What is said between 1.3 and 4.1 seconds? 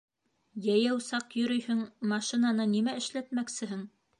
йөрөйһөң, машинаны нимә эшләтмәксеһең?